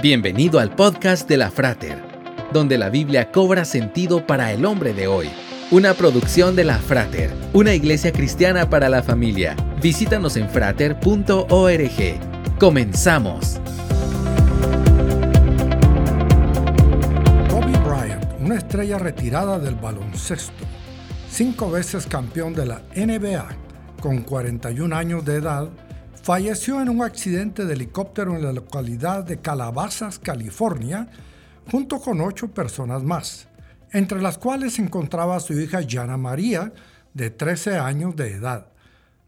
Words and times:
Bienvenido 0.00 0.60
al 0.60 0.76
podcast 0.76 1.28
de 1.28 1.36
la 1.36 1.50
Frater, 1.50 2.00
donde 2.52 2.78
la 2.78 2.88
Biblia 2.88 3.32
cobra 3.32 3.64
sentido 3.64 4.24
para 4.24 4.52
el 4.52 4.64
hombre 4.64 4.92
de 4.92 5.08
hoy. 5.08 5.28
Una 5.72 5.92
producción 5.92 6.54
de 6.54 6.62
la 6.62 6.78
Frater, 6.78 7.32
una 7.52 7.74
iglesia 7.74 8.12
cristiana 8.12 8.70
para 8.70 8.88
la 8.88 9.02
familia. 9.02 9.56
Visítanos 9.82 10.36
en 10.36 10.48
frater.org. 10.50 11.40
Comenzamos. 12.60 13.60
Kobe 17.50 17.76
Bryant, 17.78 18.24
una 18.38 18.54
estrella 18.54 18.98
retirada 18.98 19.58
del 19.58 19.74
baloncesto, 19.74 20.64
cinco 21.28 21.72
veces 21.72 22.06
campeón 22.06 22.54
de 22.54 22.66
la 22.66 22.82
NBA, 22.94 23.48
con 24.00 24.18
41 24.22 24.94
años 24.94 25.24
de 25.24 25.34
edad, 25.34 25.68
falleció 26.22 26.80
en 26.80 26.88
un 26.88 27.02
accidente 27.02 27.64
de 27.64 27.74
helicóptero 27.74 28.36
en 28.36 28.42
la 28.42 28.52
localidad 28.52 29.24
de 29.24 29.40
Calabazas, 29.40 30.18
California, 30.18 31.08
junto 31.70 32.00
con 32.00 32.20
ocho 32.20 32.48
personas 32.48 33.02
más, 33.02 33.48
entre 33.92 34.20
las 34.20 34.38
cuales 34.38 34.74
se 34.74 34.82
encontraba 34.82 35.40
su 35.40 35.58
hija 35.58 35.80
Yana 35.80 36.16
María, 36.16 36.72
de 37.14 37.30
13 37.30 37.78
años 37.78 38.14
de 38.16 38.32
edad. 38.32 38.68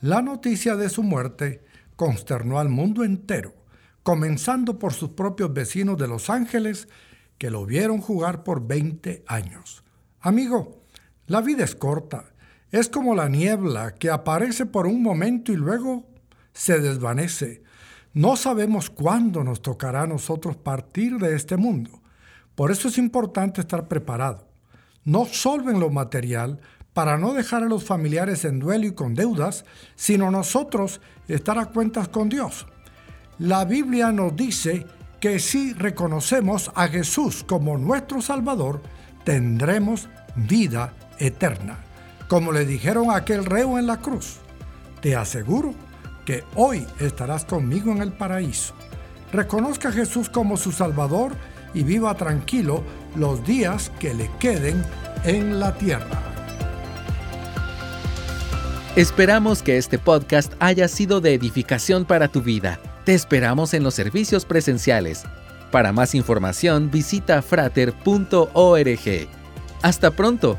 La 0.00 0.22
noticia 0.22 0.76
de 0.76 0.88
su 0.88 1.02
muerte 1.02 1.64
consternó 1.96 2.58
al 2.58 2.68
mundo 2.68 3.04
entero, 3.04 3.54
comenzando 4.02 4.78
por 4.78 4.92
sus 4.92 5.10
propios 5.10 5.52
vecinos 5.52 5.98
de 5.98 6.08
Los 6.08 6.30
Ángeles, 6.30 6.88
que 7.38 7.50
lo 7.50 7.66
vieron 7.66 8.00
jugar 8.00 8.44
por 8.44 8.66
20 8.66 9.24
años. 9.26 9.82
Amigo, 10.20 10.82
la 11.26 11.40
vida 11.40 11.64
es 11.64 11.74
corta, 11.74 12.24
es 12.70 12.88
como 12.88 13.14
la 13.14 13.28
niebla 13.28 13.94
que 13.94 14.10
aparece 14.10 14.66
por 14.66 14.86
un 14.86 15.02
momento 15.02 15.52
y 15.52 15.56
luego 15.56 16.13
se 16.54 16.80
desvanece. 16.80 17.62
No 18.14 18.36
sabemos 18.36 18.88
cuándo 18.88 19.44
nos 19.44 19.60
tocará 19.60 20.02
a 20.02 20.06
nosotros 20.06 20.56
partir 20.56 21.18
de 21.18 21.34
este 21.34 21.58
mundo. 21.58 22.00
Por 22.54 22.70
eso 22.70 22.88
es 22.88 22.96
importante 22.96 23.60
estar 23.60 23.88
preparado. 23.88 24.48
No 25.04 25.26
solo 25.26 25.72
lo 25.72 25.90
material, 25.90 26.60
para 26.94 27.18
no 27.18 27.34
dejar 27.34 27.64
a 27.64 27.68
los 27.68 27.84
familiares 27.84 28.44
en 28.44 28.60
duelo 28.60 28.86
y 28.86 28.92
con 28.92 29.14
deudas, 29.14 29.64
sino 29.96 30.30
nosotros 30.30 31.00
estar 31.26 31.58
a 31.58 31.66
cuentas 31.66 32.08
con 32.08 32.28
Dios. 32.28 32.66
La 33.38 33.64
Biblia 33.64 34.12
nos 34.12 34.34
dice 34.36 34.86
que 35.20 35.40
si 35.40 35.72
reconocemos 35.72 36.70
a 36.76 36.86
Jesús 36.86 37.42
como 37.42 37.76
nuestro 37.76 38.22
Salvador, 38.22 38.80
tendremos 39.24 40.08
vida 40.36 40.94
eterna. 41.18 41.78
Como 42.28 42.52
le 42.52 42.64
dijeron 42.64 43.10
a 43.10 43.16
aquel 43.16 43.44
reo 43.44 43.76
en 43.76 43.88
la 43.88 43.98
cruz, 43.98 44.36
te 45.00 45.16
aseguro 45.16 45.74
que 46.24 46.44
hoy 46.54 46.86
estarás 47.00 47.44
conmigo 47.44 47.92
en 47.92 48.02
el 48.02 48.12
paraíso. 48.12 48.74
Reconozca 49.32 49.88
a 49.88 49.92
Jesús 49.92 50.28
como 50.28 50.56
su 50.56 50.72
Salvador 50.72 51.32
y 51.74 51.82
viva 51.82 52.14
tranquilo 52.16 52.82
los 53.16 53.44
días 53.44 53.90
que 53.98 54.14
le 54.14 54.30
queden 54.38 54.84
en 55.24 55.58
la 55.60 55.74
tierra. 55.74 56.22
Esperamos 58.96 59.62
que 59.62 59.76
este 59.76 59.98
podcast 59.98 60.52
haya 60.60 60.86
sido 60.86 61.20
de 61.20 61.34
edificación 61.34 62.04
para 62.04 62.28
tu 62.28 62.42
vida. 62.42 62.78
Te 63.04 63.12
esperamos 63.12 63.74
en 63.74 63.82
los 63.82 63.94
servicios 63.94 64.44
presenciales. 64.44 65.24
Para 65.72 65.92
más 65.92 66.14
información 66.14 66.92
visita 66.92 67.42
frater.org. 67.42 68.48
Hasta 69.82 70.10
pronto. 70.12 70.56